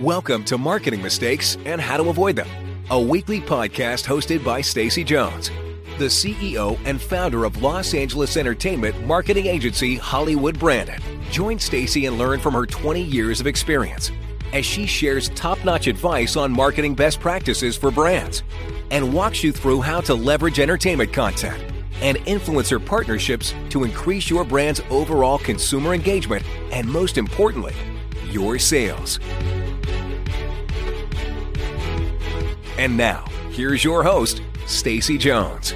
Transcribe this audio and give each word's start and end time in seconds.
Welcome 0.00 0.44
to 0.44 0.56
Marketing 0.56 1.02
Mistakes 1.02 1.58
and 1.66 1.82
How 1.82 1.98
to 1.98 2.08
Avoid 2.08 2.36
Them, 2.36 2.48
a 2.90 2.98
weekly 2.98 3.42
podcast 3.42 4.06
hosted 4.06 4.42
by 4.42 4.62
Stacy 4.62 5.04
Jones, 5.04 5.50
the 5.98 6.06
CEO 6.06 6.78
and 6.86 7.00
founder 7.00 7.44
of 7.44 7.60
Los 7.62 7.92
Angeles 7.92 8.38
entertainment 8.38 9.06
marketing 9.06 9.46
agency 9.46 9.96
Hollywood 9.96 10.58
Branded. 10.58 11.02
Join 11.30 11.58
Stacy 11.58 12.06
and 12.06 12.16
learn 12.16 12.40
from 12.40 12.54
her 12.54 12.64
20 12.64 13.02
years 13.02 13.38
of 13.38 13.46
experience 13.46 14.12
as 14.54 14.64
she 14.64 14.86
shares 14.86 15.28
top-notch 15.30 15.88
advice 15.88 16.36
on 16.36 16.50
marketing 16.50 16.94
best 16.94 17.20
practices 17.20 17.76
for 17.76 17.90
brands 17.90 18.42
and 18.90 19.12
walks 19.12 19.44
you 19.44 19.52
through 19.52 19.82
how 19.82 20.00
to 20.00 20.14
leverage 20.14 20.58
entertainment 20.58 21.12
content 21.12 21.73
and 22.00 22.18
influencer 22.26 22.84
partnerships 22.84 23.54
to 23.70 23.84
increase 23.84 24.28
your 24.28 24.44
brand's 24.44 24.80
overall 24.90 25.38
consumer 25.38 25.94
engagement 25.94 26.44
and 26.72 26.88
most 26.88 27.18
importantly, 27.18 27.74
your 28.30 28.58
sales. 28.58 29.20
And 32.78 32.96
now, 32.96 33.24
here's 33.50 33.84
your 33.84 34.02
host, 34.02 34.42
Stacy 34.66 35.16
Jones. 35.16 35.74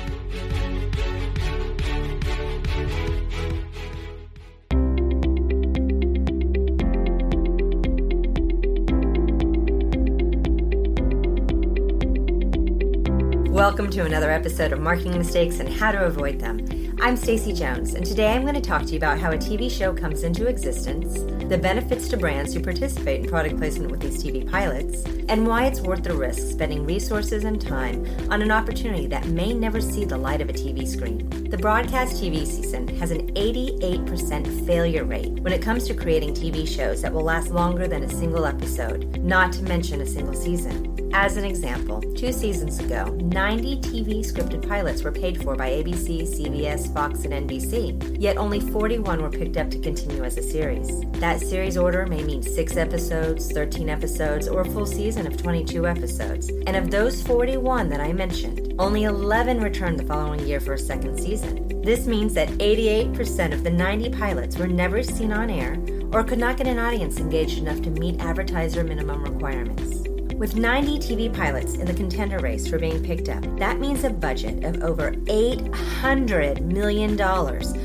Welcome 13.58 13.90
to 13.90 14.04
another 14.04 14.30
episode 14.30 14.72
of 14.72 14.78
Marketing 14.78 15.18
Mistakes 15.18 15.58
and 15.58 15.68
How 15.68 15.90
to 15.90 16.04
Avoid 16.04 16.38
Them. 16.38 16.87
I'm 17.00 17.16
Stacy 17.16 17.52
Jones, 17.52 17.94
and 17.94 18.04
today 18.04 18.32
I'm 18.32 18.42
going 18.42 18.56
to 18.56 18.60
talk 18.60 18.82
to 18.82 18.88
you 18.88 18.96
about 18.96 19.20
how 19.20 19.30
a 19.30 19.36
TV 19.36 19.70
show 19.70 19.94
comes 19.94 20.24
into 20.24 20.48
existence, 20.48 21.20
the 21.48 21.56
benefits 21.56 22.08
to 22.08 22.16
brands 22.16 22.52
who 22.52 22.60
participate 22.60 23.20
in 23.20 23.30
product 23.30 23.56
placement 23.56 23.92
with 23.92 24.00
these 24.00 24.20
TV 24.20 24.50
pilots, 24.50 25.04
and 25.28 25.46
why 25.46 25.66
it's 25.66 25.80
worth 25.80 26.02
the 26.02 26.12
risk 26.12 26.50
spending 26.50 26.84
resources 26.84 27.44
and 27.44 27.60
time 27.60 28.04
on 28.32 28.42
an 28.42 28.50
opportunity 28.50 29.06
that 29.06 29.28
may 29.28 29.54
never 29.54 29.80
see 29.80 30.04
the 30.04 30.18
light 30.18 30.40
of 30.40 30.48
a 30.48 30.52
TV 30.52 30.88
screen. 30.88 31.28
The 31.48 31.56
broadcast 31.56 32.20
TV 32.20 32.44
season 32.44 32.88
has 32.98 33.12
an 33.12 33.32
88% 33.34 34.66
failure 34.66 35.04
rate 35.04 35.38
when 35.40 35.52
it 35.52 35.62
comes 35.62 35.86
to 35.86 35.94
creating 35.94 36.34
TV 36.34 36.66
shows 36.66 37.00
that 37.02 37.12
will 37.12 37.22
last 37.22 37.50
longer 37.52 37.86
than 37.86 38.02
a 38.02 38.10
single 38.10 38.44
episode, 38.44 39.18
not 39.22 39.52
to 39.52 39.62
mention 39.62 40.00
a 40.00 40.06
single 40.06 40.34
season. 40.34 40.98
As 41.14 41.38
an 41.38 41.44
example, 41.44 42.02
two 42.14 42.32
seasons 42.32 42.78
ago, 42.80 43.06
90 43.22 43.80
TV 43.80 44.20
scripted 44.20 44.68
pilots 44.68 45.02
were 45.02 45.10
paid 45.10 45.42
for 45.42 45.56
by 45.56 45.70
ABC, 45.70 46.22
CBS, 46.22 46.87
Fox, 46.88 47.24
and 47.24 47.48
NBC, 47.48 48.16
yet 48.20 48.36
only 48.36 48.60
41 48.60 49.22
were 49.22 49.30
picked 49.30 49.56
up 49.56 49.70
to 49.70 49.78
continue 49.78 50.24
as 50.24 50.36
a 50.36 50.42
series. 50.42 51.00
That 51.20 51.40
series 51.40 51.76
order 51.76 52.06
may 52.06 52.22
mean 52.22 52.42
6 52.42 52.76
episodes, 52.76 53.52
13 53.52 53.88
episodes, 53.88 54.48
or 54.48 54.62
a 54.62 54.70
full 54.70 54.86
season 54.86 55.26
of 55.26 55.36
22 55.36 55.86
episodes. 55.86 56.48
And 56.66 56.76
of 56.76 56.90
those 56.90 57.22
41 57.22 57.88
that 57.90 58.00
I 58.00 58.12
mentioned, 58.12 58.74
only 58.78 59.04
11 59.04 59.60
returned 59.60 59.98
the 59.98 60.04
following 60.04 60.46
year 60.46 60.60
for 60.60 60.74
a 60.74 60.78
second 60.78 61.18
season. 61.18 61.82
This 61.82 62.06
means 62.06 62.34
that 62.34 62.48
88% 62.58 63.52
of 63.52 63.64
the 63.64 63.70
90 63.70 64.10
pilots 64.10 64.58
were 64.58 64.66
never 64.66 65.02
seen 65.02 65.32
on 65.32 65.50
air 65.50 65.78
or 66.12 66.24
could 66.24 66.38
not 66.38 66.56
get 66.56 66.66
an 66.66 66.78
audience 66.78 67.18
engaged 67.18 67.58
enough 67.58 67.82
to 67.82 67.90
meet 67.90 68.20
advertiser 68.20 68.82
minimum 68.82 69.22
requirements. 69.22 70.07
With 70.38 70.54
90 70.54 71.00
TV 71.00 71.34
pilots 71.34 71.74
in 71.74 71.84
the 71.84 71.92
contender 71.92 72.38
race 72.38 72.68
for 72.68 72.78
being 72.78 73.02
picked 73.02 73.28
up, 73.28 73.42
that 73.58 73.80
means 73.80 74.04
a 74.04 74.10
budget 74.10 74.62
of 74.62 74.84
over 74.84 75.10
$800 75.10 76.60
million 76.60 77.16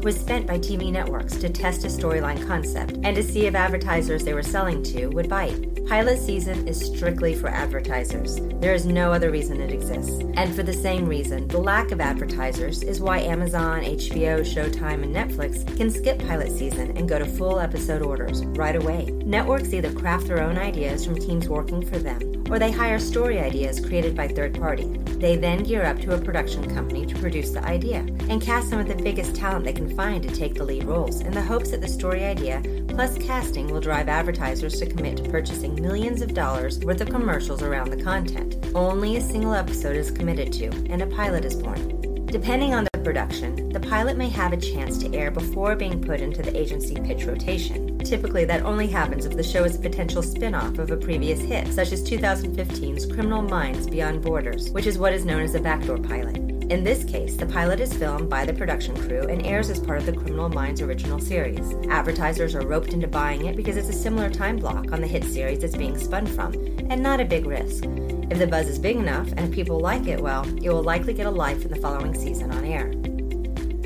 was 0.04 0.20
spent 0.20 0.46
by 0.46 0.60
TV 0.60 0.92
networks 0.92 1.36
to 1.38 1.50
test 1.50 1.84
a 1.84 1.88
storyline 1.88 2.46
concept 2.46 3.00
and 3.04 3.16
to 3.16 3.24
see 3.24 3.48
if 3.48 3.56
advertisers 3.56 4.24
they 4.24 4.36
were 4.36 4.44
selling 4.44 4.84
to 4.84 5.08
would 5.08 5.30
bite. 5.30 5.84
Pilot 5.88 6.20
season 6.20 6.68
is 6.68 6.80
strictly 6.80 7.34
for 7.34 7.50
advertisers. 7.50 8.38
There 8.62 8.74
is 8.74 8.86
no 8.86 9.12
other 9.12 9.32
reason 9.32 9.60
it 9.60 9.72
exists. 9.72 10.22
And 10.36 10.56
for 10.56 10.64
the 10.64 10.74
same 10.74 11.08
reason, 11.08 11.48
the 11.48 11.58
lack 11.58 11.92
of 11.92 12.00
advertisers 12.00 12.84
is 12.84 13.02
why 13.02 13.20
Amazon, 13.20 13.82
HBO, 13.82 14.42
Showtime, 14.42 15.04
and 15.04 15.14
Netflix 15.14 15.66
can 15.76 15.90
skip 15.90 16.20
pilot 16.20 16.52
season 16.52 16.96
and 16.98 17.10
go 17.10 17.20
to 17.20 17.26
full 17.26 17.60
episode 17.60 18.02
orders 18.02 18.46
right 18.46 18.76
away. 18.76 19.06
Networks 19.26 19.74
either 19.74 19.92
craft 19.92 20.28
their 20.28 20.42
own 20.42 20.58
ideas 20.58 21.06
from 21.06 21.16
teams 21.16 21.50
working 21.50 21.86
for 21.86 21.98
them, 21.98 22.43
or 22.54 22.60
they 22.60 22.72
hire 22.72 23.00
story 23.00 23.40
ideas 23.40 23.80
created 23.80 24.16
by 24.16 24.28
third 24.28 24.54
party. 24.54 24.86
They 25.18 25.36
then 25.36 25.64
gear 25.64 25.84
up 25.86 26.00
to 26.02 26.14
a 26.14 26.22
production 26.22 26.72
company 26.72 27.04
to 27.08 27.16
produce 27.16 27.50
the 27.50 27.66
idea 27.66 28.02
and 28.30 28.40
cast 28.40 28.70
some 28.70 28.78
of 28.78 28.88
the 28.88 28.94
biggest 28.94 29.36
talent 29.36 29.66
they 29.66 29.74
can 29.74 29.96
find 29.98 30.22
to 30.22 30.30
take 30.30 30.54
the 30.54 30.64
lead 30.64 30.84
roles 30.84 31.22
in 31.22 31.32
the 31.32 31.42
hopes 31.42 31.72
that 31.72 31.82
the 31.82 31.88
story 31.88 32.24
idea 32.24 32.62
plus 32.90 33.18
casting 33.18 33.72
will 33.72 33.82
drive 33.82 34.08
advertisers 34.08 34.80
to 34.80 34.86
commit 34.86 35.18
to 35.18 35.28
purchasing 35.32 35.74
millions 35.82 36.22
of 36.22 36.36
dollars 36.36 36.78
worth 36.82 37.02
of 37.02 37.10
commercials 37.10 37.64
around 37.64 37.90
the 37.90 38.04
content. 38.04 38.64
Only 38.76 39.18
a 39.18 39.22
single 39.22 39.56
episode 39.56 39.96
is 39.96 40.12
committed 40.12 40.54
to, 40.54 40.68
and 40.92 41.02
a 41.02 41.08
pilot 41.08 41.46
is 41.46 41.56
born. 41.56 42.28
Depending 42.28 42.76
on 42.76 42.84
the 42.84 42.93
production, 43.04 43.70
the 43.70 43.80
pilot 43.80 44.18
may 44.18 44.30
have 44.30 44.54
a 44.54 44.58
chance 44.58 44.98
to 45.00 45.14
air 45.14 45.32
before 45.32 45.76
being 45.76 46.02
put 46.02 46.22
into 46.22 46.42
the 46.42 46.58
agency 46.58 46.96
pitch 46.96 47.26
rotation. 47.26 47.98
Typically, 48.00 48.46
that 48.46 48.64
only 48.64 48.88
happens 48.88 49.26
if 49.26 49.36
the 49.36 49.44
show 49.44 49.64
is 49.64 49.76
a 49.76 49.80
potential 49.80 50.24
spin 50.24 50.56
off 50.56 50.78
of 50.80 50.92
a 50.92 50.98
previous 50.98 51.40
hit, 51.40 51.68
such 51.68 51.92
as 51.92 52.08
2015's 52.10 53.06
Criminal 53.06 53.42
Minds 53.42 53.88
Beyond 53.88 54.22
Borders, 54.22 54.70
which 54.72 54.88
is 54.88 54.98
what 54.98 55.14
is 55.14 55.26
known 55.26 55.42
as 55.42 55.56
a 55.56 55.60
backdoor 55.60 55.98
pilot. 55.98 56.53
In 56.74 56.84
this 56.84 57.04
case, 57.04 57.36
the 57.36 57.46
pilot 57.46 57.80
is 57.80 57.94
filmed 57.94 58.32
by 58.32 58.48
the 58.48 58.54
production 58.54 58.96
crew 58.96 59.28
and 59.28 59.46
airs 59.46 59.70
as 59.70 59.80
part 59.80 60.00
of 60.00 60.08
the 60.08 60.12
Criminal 60.12 60.50
Minds 60.50 60.82
original 60.82 61.20
series. 61.20 61.72
Advertisers 61.88 62.56
are 62.56 62.66
roped 62.66 62.94
into 62.94 63.08
buying 63.08 63.46
it 63.46 63.56
because 63.56 63.78
it's 63.78 63.90
a 63.90 63.94
similar 63.94 64.28
time 64.28 64.58
block 64.58 64.92
on 64.92 65.00
the 65.00 65.06
hit 65.06 65.24
series 65.24 65.64
it's 65.64 65.78
being 65.78 66.00
spun 66.00 66.26
from, 66.26 66.56
and 66.90 67.04
not 67.04 67.20
a 67.20 67.26
big 67.26 67.46
risk. 67.46 67.84
If 67.86 68.40
the 68.40 68.48
buzz 68.48 68.68
is 68.68 68.80
big 68.80 68.96
enough 68.96 69.32
and 69.38 69.54
people 69.54 69.80
like 69.80 70.08
it 70.08 70.20
well, 70.20 70.48
it 70.64 70.70
will 70.72 70.82
likely 70.82 71.14
get 71.14 71.28
a 71.28 71.30
life 71.30 71.64
in 71.64 71.70
the 71.70 71.80
following 71.80 72.16
season 72.16 72.50
on 72.50 72.66
air. 72.66 72.92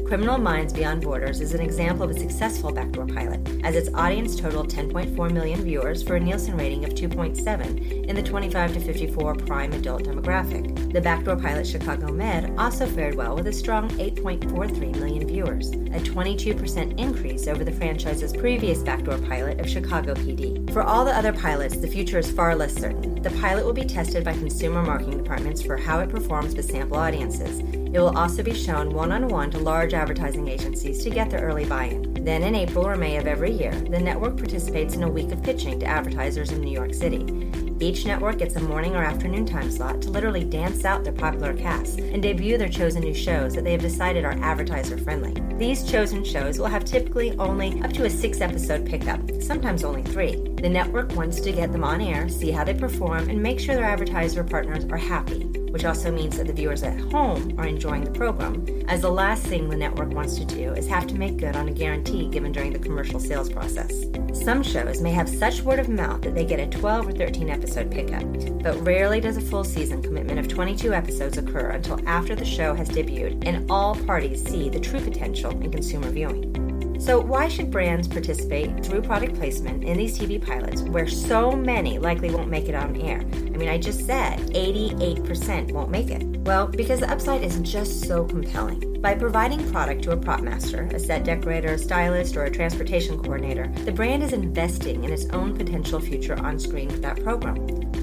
Criminal 0.07 0.37
Minds 0.37 0.71
Beyond 0.71 1.01
Borders 1.01 1.41
is 1.41 1.53
an 1.53 1.59
example 1.59 2.05
of 2.05 2.11
a 2.11 2.17
successful 2.17 2.71
backdoor 2.71 3.07
pilot, 3.07 3.45
as 3.65 3.75
its 3.75 3.89
audience 3.93 4.37
totaled 4.37 4.73
10.4 4.73 5.31
million 5.33 5.61
viewers 5.61 6.01
for 6.01 6.15
a 6.15 6.19
Nielsen 6.19 6.55
rating 6.55 6.85
of 6.85 6.91
2.7 6.91 8.05
in 8.07 8.15
the 8.15 8.23
25 8.23 8.73
to 8.75 8.79
54 8.79 9.35
prime 9.35 9.73
adult 9.73 10.03
demographic. 10.03 10.93
The 10.93 11.01
backdoor 11.01 11.35
pilot 11.35 11.67
Chicago 11.67 12.09
Med 12.09 12.57
also 12.57 12.87
fared 12.87 13.15
well 13.15 13.35
with 13.35 13.47
a 13.47 13.51
strong 13.51 13.89
8.43 13.97 14.95
million 14.95 15.26
viewers, 15.37 15.69
a 15.69 15.99
22% 15.99 16.99
increase 16.99 17.47
over 17.47 17.63
the 17.63 17.71
franchise's 17.71 18.33
previous 18.33 18.79
backdoor 18.79 19.19
pilot 19.19 19.59
of 19.59 19.69
Chicago 19.69 20.15
PD. 20.15 20.67
For 20.73 20.81
all 20.81 21.05
the 21.05 21.15
other 21.15 21.31
pilots, 21.31 21.77
the 21.77 21.87
future 21.87 22.17
is 22.17 22.31
far 22.31 22.55
less 22.55 22.73
certain. 22.73 23.21
The 23.21 23.29
pilot 23.29 23.63
will 23.63 23.73
be 23.73 23.85
tested 23.85 24.23
by 24.23 24.33
consumer 24.33 24.81
marketing 24.81 25.19
departments 25.19 25.61
for 25.61 25.77
how 25.77 25.99
it 25.99 26.09
performs 26.09 26.55
with 26.55 26.65
sample 26.65 26.97
audiences. 26.97 27.59
It 27.59 27.99
will 27.99 28.17
also 28.17 28.41
be 28.41 28.55
shown 28.55 28.89
one 28.89 29.11
on 29.11 29.27
one 29.27 29.51
to 29.51 29.59
large 29.59 29.93
advertising 29.93 30.47
agencies 30.47 31.03
to 31.03 31.11
get 31.11 31.29
their 31.29 31.41
early 31.41 31.65
buy 31.65 31.85
in. 31.85 32.15
Then, 32.25 32.41
in 32.41 32.55
April 32.55 32.87
or 32.87 32.95
May 32.95 33.17
of 33.17 33.27
every 33.27 33.51
year, 33.51 33.73
the 33.73 33.99
network 33.99 34.37
participates 34.37 34.95
in 34.95 35.03
a 35.03 35.09
week 35.09 35.31
of 35.31 35.43
pitching 35.43 35.79
to 35.81 35.85
advertisers 35.85 36.51
in 36.51 36.61
New 36.61 36.73
York 36.73 36.95
City. 36.95 37.66
Each 37.79 38.07
network 38.07 38.39
gets 38.39 38.55
a 38.55 38.59
morning 38.59 38.95
or 38.95 39.03
afternoon 39.03 39.45
time 39.45 39.69
slot 39.69 40.01
to 40.01 40.09
literally 40.09 40.43
dance 40.43 40.83
out 40.83 41.03
their 41.03 41.13
popular 41.13 41.53
casts 41.53 41.97
and 41.97 42.23
debut 42.23 42.57
their 42.57 42.69
chosen 42.69 43.03
new 43.03 43.13
shows 43.13 43.53
that 43.53 43.63
they 43.63 43.71
have 43.71 43.81
decided 43.81 44.25
are 44.25 44.37
advertiser 44.41 44.97
friendly. 44.97 45.35
These 45.57 45.89
chosen 45.89 46.23
shows 46.23 46.57
will 46.57 46.65
have 46.67 46.85
typically 46.85 47.37
only 47.37 47.79
up 47.83 47.93
to 47.93 48.05
a 48.05 48.09
six 48.09 48.41
episode 48.41 48.85
pickup, 48.85 49.21
sometimes 49.41 49.83
only 49.83 50.01
three. 50.01 50.35
The 50.55 50.69
network 50.69 51.15
wants 51.15 51.39
to 51.41 51.51
get 51.51 51.71
them 51.71 51.83
on 51.83 52.01
air, 52.01 52.27
see 52.29 52.49
how 52.49 52.63
they 52.63 52.73
perform, 52.73 53.29
and 53.29 53.43
make 53.43 53.59
sure 53.59 53.75
their 53.75 53.85
advertiser 53.85 54.43
partners 54.43 54.85
are 54.85 54.97
happy, 54.97 55.43
which 55.77 55.85
also 55.85 56.11
means 56.11 56.35
that 56.35 56.47
the 56.47 56.53
viewers 56.53 56.81
at 56.81 56.99
home 56.99 57.53
are 57.59 57.67
enjoying 57.67 58.03
the 58.03 58.09
program, 58.09 58.65
as 58.87 59.01
the 59.01 59.11
last 59.11 59.45
thing 59.45 59.69
the 59.69 59.77
network 59.77 60.09
wants 60.09 60.35
to 60.35 60.43
do 60.43 60.73
is 60.73 60.87
have 60.87 61.05
to 61.05 61.13
make 61.13 61.37
good 61.37 61.55
on 61.55 61.67
a 61.67 61.71
guarantee 61.71 62.27
given 62.29 62.51
during 62.51 62.73
the 62.73 62.79
commercial 62.79 63.19
sales 63.19 63.47
process. 63.47 64.05
Some 64.33 64.63
shows 64.63 65.01
may 65.01 65.11
have 65.11 65.29
such 65.29 65.61
word 65.61 65.77
of 65.77 65.87
mouth 65.87 66.23
that 66.23 66.33
they 66.33 66.45
get 66.45 66.59
a 66.59 66.65
12 66.65 67.09
or 67.09 67.11
13 67.11 67.51
episode 67.51 67.91
pickup, 67.91 68.23
but 68.63 68.83
rarely 68.83 69.19
does 69.19 69.37
a 69.37 69.41
full 69.41 69.63
season 69.63 70.01
commitment 70.01 70.39
of 70.39 70.47
22 70.47 70.95
episodes 70.95 71.37
occur 71.37 71.69
until 71.69 72.01
after 72.09 72.35
the 72.35 72.43
show 72.43 72.73
has 72.73 72.89
debuted 72.89 73.43
and 73.45 73.69
all 73.69 73.93
parties 73.93 74.43
see 74.43 74.69
the 74.69 74.79
true 74.79 74.99
potential 74.99 75.51
in 75.61 75.71
consumer 75.71 76.09
viewing. 76.09 76.66
So, 76.99 77.19
why 77.19 77.47
should 77.47 77.71
brands 77.71 78.07
participate 78.07 78.83
through 78.83 79.01
product 79.03 79.35
placement 79.35 79.83
in 79.83 79.97
these 79.97 80.17
TV 80.17 80.43
pilots 80.43 80.81
where 80.81 81.07
so 81.07 81.51
many 81.51 81.99
likely 81.99 82.31
won't 82.31 82.49
make 82.49 82.67
it 82.67 82.75
on 82.75 82.95
air? 82.99 83.19
I 83.19 83.57
mean, 83.57 83.69
I 83.69 83.77
just 83.77 84.05
said 84.05 84.39
88% 84.53 85.71
won't 85.71 85.91
make 85.91 86.09
it. 86.09 86.23
Well, 86.41 86.67
because 86.67 86.99
the 86.99 87.11
upside 87.11 87.43
is 87.43 87.59
just 87.59 88.05
so 88.05 88.25
compelling. 88.25 89.01
By 89.01 89.15
providing 89.15 89.71
product 89.71 90.03
to 90.03 90.11
a 90.11 90.17
prop 90.17 90.41
master, 90.41 90.89
a 90.93 90.99
set 90.99 91.23
decorator, 91.23 91.73
a 91.73 91.77
stylist, 91.77 92.35
or 92.35 92.45
a 92.45 92.51
transportation 92.51 93.17
coordinator, 93.21 93.67
the 93.85 93.91
brand 93.91 94.23
is 94.23 94.33
investing 94.33 95.03
in 95.03 95.13
its 95.13 95.25
own 95.29 95.55
potential 95.55 95.99
future 95.99 96.39
on 96.39 96.59
screen 96.59 96.87
with 96.87 97.01
that 97.03 97.21
program. 97.23 97.57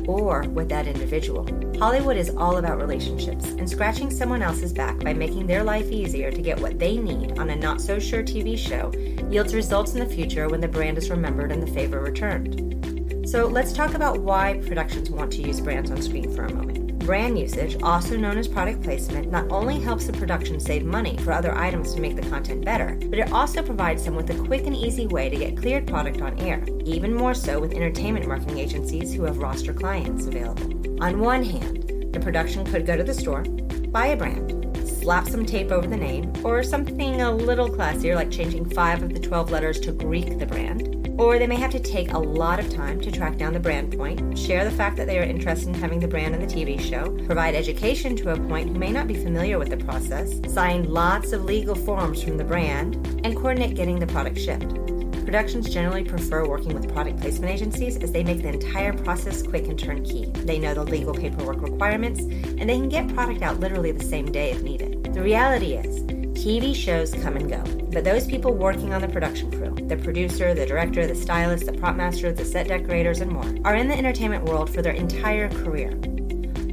or 0.07 0.43
with 0.51 0.69
that 0.69 0.87
individual. 0.87 1.64
Hollywood 1.79 2.17
is 2.17 2.31
all 2.31 2.59
about 2.59 2.79
relationships 2.79 3.47
and 3.47 3.69
scratching 3.69 4.11
someone 4.11 4.43
else's 4.43 4.73
back 4.73 4.99
by 5.01 5.13
making 5.13 5.47
their 5.47 5.65
life 5.65 5.91
easier 5.91 6.31
to 6.31 6.41
get 6.41 6.59
what 6.61 6.79
they 6.79 6.97
need 6.97 7.39
on 7.39 7.51
a 7.51 7.57
not 7.57 7.81
so 7.81 7.99
sure 7.99 8.23
TV 8.23 8.57
show 8.57 8.93
yields 9.29 9.55
results 9.55 9.95
in 9.95 10.01
the 10.01 10.15
future 10.15 10.49
when 10.49 10.61
the 10.61 10.69
brand 10.69 10.99
is 10.99 11.11
remembered 11.11 11.51
and 11.51 11.63
the 11.63 11.73
favor 11.73 12.01
returned. 12.01 13.29
So 13.29 13.47
let's 13.47 13.73
talk 13.73 13.95
about 13.95 14.21
why 14.21 14.61
productions 14.67 15.11
want 15.11 15.33
to 15.33 15.43
use 15.43 15.61
brands 15.61 15.91
on 15.91 16.01
screen 16.01 16.33
for 16.35 16.45
a 16.45 16.55
moment. 16.55 16.84
Brand 17.05 17.39
usage, 17.39 17.77
also 17.83 18.17
known 18.17 18.39
as 18.39 18.49
product 18.49 18.83
placement, 18.83 19.31
not 19.31 19.51
only 19.51 19.79
helps 19.79 20.07
the 20.07 20.13
production 20.15 20.59
save 20.59 20.87
money 20.87 21.19
for 21.19 21.33
other 21.33 21.55
items 21.55 21.93
to 21.93 22.01
make 22.01 22.17
the 22.17 22.27
content 22.31 22.65
better, 22.65 22.97
but 23.11 23.19
it 23.19 23.31
also 23.31 23.63
provides 23.63 24.07
them 24.07 24.17
with 24.17 24.31
a 24.31 24.45
quick 24.47 24.67
and 24.67 24.75
easy 24.75 25.07
way 25.07 25.29
to 25.29 25.37
get 25.37 25.59
cleared 25.59 25.87
product 25.87 26.23
on 26.23 26.39
air, 26.41 26.65
even 26.87 27.13
more 27.13 27.35
so 27.35 27.61
with 27.61 27.75
entertainment 27.75 28.27
marketing 28.27 28.57
agencies 28.57 29.13
who 29.13 29.25
have 29.25 29.37
roster 29.37 29.75
clients 29.75 30.27
available. 30.27 31.03
On 31.05 31.21
one 31.21 31.45
hand, 31.45 32.11
the 32.15 32.21
production 32.21 32.65
could 32.65 32.87
go 32.87 32.97
to 32.97 33.05
the 33.05 33.13
store, 33.13 33.43
buy 33.91 34.07
a 34.07 34.17
brand, 34.17 34.75
slap 34.89 35.29
some 35.29 35.45
tape 35.45 35.73
over 35.73 35.87
the 35.87 35.99
name, 35.99 36.33
or 36.43 36.63
something 36.63 37.21
a 37.21 37.31
little 37.31 37.69
classier 37.69 38.15
like 38.15 38.31
changing 38.31 38.71
five 38.71 39.03
of 39.03 39.13
the 39.13 39.21
12 39.21 39.51
letters 39.51 39.79
to 39.81 39.93
Greek 39.93 40.39
the 40.39 40.47
brand, 40.47 41.04
or 41.19 41.39
they 41.39 41.47
may 41.47 41.57
have 41.57 41.71
to 41.71 41.81
take 41.81 42.13
a 42.13 42.19
lot 42.19 42.59
of 42.59 42.69
time 42.71 43.01
to 43.01 43.11
track 43.11 43.37
down 43.37 43.53
the 43.53 43.61
brand 43.61 43.97
point, 43.97 44.39
share 44.39 44.65
the 44.65 44.71
fact 44.71 44.97
that 44.97 45.07
they 45.07 45.19
are 45.19 45.23
interested 45.23 45.69
in 45.69 45.75
having 45.75 46.01
the 46.01 46.09
brand 46.09 46.35
in 46.35 46.41
the 46.41 46.47
TV 46.47 46.81
show, 46.81 47.11
provide 47.27 47.55
education 47.55 48.17
to 48.17 48.33
a 48.33 48.37
point 48.49 48.69
who 48.69 48.79
may 48.79 48.91
not 48.91 49.07
be 49.07 49.15
familiar 49.15 49.59
with 49.59 49.71
the 49.71 49.77
process, 49.77 50.41
sign 50.53 50.91
lots 50.91 51.33
of 51.33 51.45
legal 51.45 51.75
forms 51.75 52.23
from 52.23 52.37
the 52.37 52.45
brand, 52.45 52.97
and 53.25 53.37
coordinate 53.37 53.75
getting 53.77 53.99
the 53.99 54.07
product 54.07 54.39
shipped. 54.39 54.75
Productions 55.25 55.71
generally 55.71 56.05
prefer 56.05 56.47
working 56.47 56.75
with 56.75 56.93
product 56.93 57.21
placement 57.21 57.51
agencies 57.51 57.97
as 57.97 58.13
they 58.13 58.23
make 58.23 58.43
the 58.43 58.49
entire 58.49 58.93
process 58.93 59.43
quick 59.43 59.67
and 59.67 59.79
turnkey. 59.79 60.27
They 60.35 60.59
know 60.59 60.75
the 60.75 60.85
legal 60.85 61.15
paperwork 61.15 61.63
requirements, 61.63 62.21
and 62.21 62.69
they 62.69 62.77
can 62.77 62.91
get 62.91 63.09
product 63.15 63.41
out 63.41 63.59
literally 63.59 63.91
the 63.91 64.05
same 64.05 64.31
day 64.31 64.51
if 64.51 64.63
needed. 64.63 65.15
The 65.15 65.23
reality 65.23 65.75
is, 65.75 66.03
TV 66.35 66.75
shows 66.75 67.15
come 67.15 67.37
and 67.37 67.49
go, 67.49 67.84
but 67.95 68.03
those 68.03 68.27
people 68.27 68.53
working 68.53 68.93
on 68.93 69.01
the 69.01 69.09
production 69.09 69.53
crew, 69.53 69.73
the 69.87 69.97
producer, 69.97 70.53
the 70.53 70.67
director, 70.67 71.07
the 71.07 71.15
stylist, 71.15 71.67
the 71.67 71.73
prop 71.73 71.95
master, 71.95 72.33
the 72.33 72.45
set 72.45 72.67
decorators, 72.67 73.21
and 73.21 73.31
more, 73.31 73.47
are 73.65 73.77
in 73.77 73.87
the 73.87 73.97
entertainment 73.97 74.45
world 74.45 74.69
for 74.69 74.83
their 74.83 74.93
entire 74.93 75.49
career. 75.49 75.97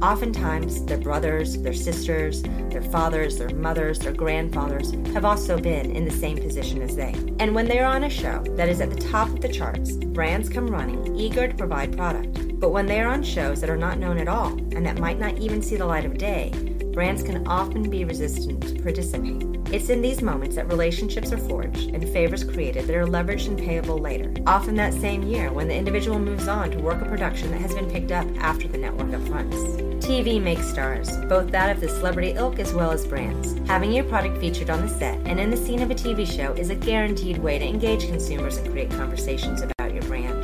Oftentimes, 0.02 0.84
their 0.86 0.98
brothers, 0.98 1.56
their 1.58 1.72
sisters, 1.72 2.42
their 2.42 2.82
fathers, 2.82 3.38
their 3.38 3.50
mothers, 3.50 4.00
their 4.00 4.12
grandfathers 4.12 4.90
have 5.14 5.24
also 5.24 5.60
been 5.60 5.94
in 5.94 6.04
the 6.04 6.10
same 6.10 6.38
position 6.38 6.82
as 6.82 6.96
they. 6.96 7.14
And 7.38 7.54
when 7.54 7.68
they 7.68 7.78
are 7.78 7.94
on 7.94 8.02
a 8.02 8.10
show 8.10 8.42
that 8.56 8.68
is 8.68 8.80
at 8.80 8.90
the 8.90 9.00
top 9.00 9.28
of 9.28 9.40
the 9.40 9.48
charts, 9.48 9.92
brands 9.92 10.48
come 10.48 10.66
running, 10.66 11.14
eager 11.14 11.46
to 11.46 11.54
provide 11.54 11.96
product. 11.96 12.58
But 12.58 12.70
when 12.70 12.86
they 12.86 13.00
are 13.00 13.12
on 13.12 13.22
shows 13.22 13.60
that 13.60 13.70
are 13.70 13.76
not 13.76 13.98
known 13.98 14.18
at 14.18 14.26
all 14.26 14.48
and 14.48 14.84
that 14.86 14.98
might 14.98 15.20
not 15.20 15.38
even 15.38 15.62
see 15.62 15.76
the 15.76 15.86
light 15.86 16.04
of 16.04 16.18
day, 16.18 16.50
brands 16.92 17.22
can 17.22 17.46
often 17.46 17.88
be 17.88 18.04
resistant 18.04 18.62
to 18.62 18.82
participate. 18.82 19.42
It's 19.72 19.88
in 19.88 20.02
these 20.02 20.20
moments 20.20 20.56
that 20.56 20.68
relationships 20.68 21.32
are 21.32 21.38
forged 21.38 21.88
and 21.90 22.06
favors 22.10 22.44
created 22.44 22.86
that 22.86 22.96
are 22.96 23.06
leveraged 23.06 23.48
and 23.48 23.58
payable 23.58 23.98
later, 23.98 24.32
often 24.46 24.74
that 24.76 24.92
same 24.92 25.22
year 25.22 25.50
when 25.50 25.68
the 25.68 25.74
individual 25.74 26.18
moves 26.18 26.48
on 26.48 26.70
to 26.70 26.78
work 26.78 27.00
a 27.00 27.06
production 27.06 27.50
that 27.50 27.60
has 27.60 27.74
been 27.74 27.90
picked 27.90 28.12
up 28.12 28.26
after 28.38 28.68
the 28.68 28.78
network 28.78 29.08
upfronts. 29.08 29.80
TV 30.02 30.42
makes 30.42 30.66
stars, 30.66 31.16
both 31.28 31.50
that 31.52 31.74
of 31.74 31.80
the 31.80 31.88
celebrity 31.88 32.32
ilk 32.32 32.58
as 32.58 32.74
well 32.74 32.90
as 32.90 33.06
brands. 33.06 33.56
Having 33.68 33.92
your 33.92 34.04
product 34.04 34.36
featured 34.38 34.68
on 34.68 34.82
the 34.82 34.88
set 34.88 35.18
and 35.26 35.40
in 35.40 35.50
the 35.50 35.56
scene 35.56 35.80
of 35.80 35.90
a 35.90 35.94
TV 35.94 36.26
show 36.26 36.52
is 36.54 36.70
a 36.70 36.74
guaranteed 36.74 37.38
way 37.38 37.58
to 37.58 37.64
engage 37.64 38.06
consumers 38.06 38.58
and 38.58 38.70
create 38.70 38.90
conversations 38.90 39.62
about. 39.62 39.81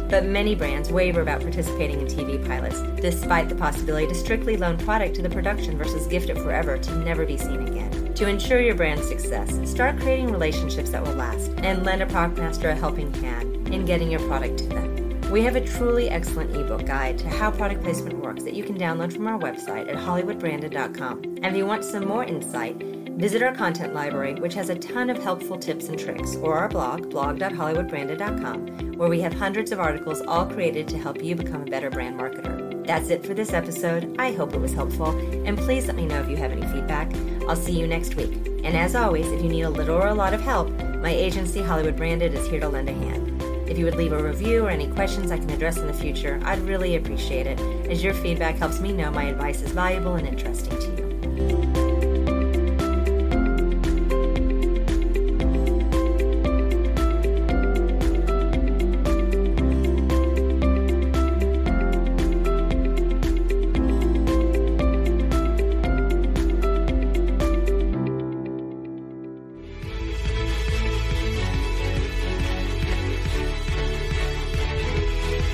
But 0.08 0.24
many 0.24 0.54
brands 0.54 0.90
waver 0.90 1.20
about 1.20 1.42
participating 1.42 2.00
in 2.00 2.06
TV 2.06 2.44
pilots, 2.46 2.80
despite 3.00 3.48
the 3.48 3.54
possibility 3.54 4.06
to 4.06 4.14
strictly 4.14 4.56
loan 4.56 4.78
product 4.78 5.16
to 5.16 5.22
the 5.22 5.30
production 5.30 5.76
versus 5.76 6.06
gift 6.06 6.30
it 6.30 6.38
forever 6.38 6.78
to 6.78 6.98
never 6.98 7.26
be 7.26 7.36
seen 7.36 7.66
again. 7.68 8.14
To 8.14 8.26
ensure 8.26 8.60
your 8.60 8.74
brand's 8.74 9.06
success, 9.06 9.60
start 9.70 10.00
creating 10.00 10.32
relationships 10.32 10.90
that 10.90 11.04
will 11.04 11.14
last 11.14 11.52
and 11.58 11.84
lend 11.84 12.02
a 12.02 12.06
product 12.06 12.38
master 12.38 12.70
a 12.70 12.74
helping 12.74 13.12
hand 13.14 13.68
in 13.68 13.84
getting 13.84 14.10
your 14.10 14.20
product 14.26 14.58
to 14.58 14.66
them. 14.66 14.98
We 15.30 15.42
have 15.42 15.56
a 15.56 15.60
truly 15.64 16.08
excellent 16.08 16.56
ebook 16.56 16.86
guide 16.86 17.18
to 17.18 17.28
how 17.28 17.50
product 17.50 17.82
placement 17.82 18.16
works 18.16 18.44
that 18.44 18.54
you 18.54 18.64
can 18.64 18.78
download 18.78 19.12
from 19.12 19.26
our 19.26 19.38
website 19.38 19.86
at 19.86 19.96
hollywoodbranded.com. 19.96 21.22
And 21.22 21.44
if 21.44 21.56
you 21.56 21.66
want 21.66 21.84
some 21.84 22.08
more 22.08 22.24
insight, 22.24 22.80
visit 23.18 23.42
our 23.42 23.52
content 23.52 23.92
library, 23.94 24.34
which 24.34 24.54
has 24.54 24.70
a 24.70 24.76
ton 24.76 25.10
of 25.10 25.18
helpful 25.18 25.58
tips 25.58 25.88
and 25.88 25.98
tricks, 25.98 26.36
or 26.36 26.56
our 26.56 26.68
blog, 26.68 27.10
blog.hollywoodbranded.com, 27.10 28.92
where 28.92 29.08
we 29.08 29.20
have 29.20 29.32
hundreds 29.32 29.72
of 29.72 29.80
articles 29.80 30.22
all 30.22 30.46
created 30.46 30.86
to 30.86 30.96
help 30.96 31.22
you 31.22 31.34
become 31.34 31.62
a 31.62 31.66
better 31.66 31.90
brand 31.90 32.18
marketer. 32.18 32.86
That's 32.86 33.10
it 33.10 33.26
for 33.26 33.34
this 33.34 33.52
episode. 33.52 34.14
I 34.20 34.30
hope 34.32 34.54
it 34.54 34.60
was 34.60 34.72
helpful, 34.72 35.18
and 35.44 35.58
please 35.58 35.88
let 35.88 35.96
me 35.96 36.06
know 36.06 36.20
if 36.20 36.30
you 36.30 36.36
have 36.36 36.52
any 36.52 36.66
feedback. 36.68 37.12
I'll 37.48 37.56
see 37.56 37.76
you 37.76 37.88
next 37.88 38.14
week. 38.14 38.34
And 38.62 38.76
as 38.76 38.94
always, 38.94 39.26
if 39.26 39.42
you 39.42 39.48
need 39.48 39.62
a 39.62 39.70
little 39.70 39.96
or 39.96 40.06
a 40.06 40.14
lot 40.14 40.32
of 40.32 40.40
help, 40.40 40.70
my 40.98 41.10
agency, 41.10 41.60
Hollywood 41.60 41.96
Branded, 41.96 42.34
is 42.34 42.46
here 42.46 42.60
to 42.60 42.68
lend 42.68 42.88
a 42.88 42.92
hand. 42.92 43.42
If 43.68 43.78
you 43.78 43.84
would 43.84 43.96
leave 43.96 44.12
a 44.12 44.22
review 44.22 44.64
or 44.66 44.70
any 44.70 44.86
questions 44.92 45.32
I 45.32 45.38
can 45.38 45.50
address 45.50 45.76
in 45.76 45.88
the 45.88 45.92
future, 45.92 46.40
I'd 46.44 46.60
really 46.60 46.94
appreciate 46.94 47.48
it, 47.48 47.58
as 47.90 48.02
your 48.02 48.14
feedback 48.14 48.56
helps 48.56 48.78
me 48.80 48.92
know 48.92 49.10
my 49.10 49.24
advice 49.24 49.60
is 49.60 49.72
valuable 49.72 50.14
and 50.14 50.26
interesting 50.26 50.78
to 50.78 50.86
you. 50.86 51.67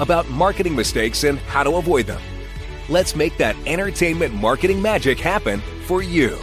about 0.00 0.28
marketing 0.30 0.74
mistakes 0.74 1.24
and 1.24 1.38
how 1.38 1.62
to 1.62 1.76
avoid 1.76 2.06
them. 2.06 2.20
Let's 2.88 3.14
make 3.14 3.36
that 3.36 3.56
entertainment 3.66 4.34
marketing 4.34 4.82
magic 4.82 5.20
happen 5.20 5.60
for 5.86 6.02
you. 6.02 6.36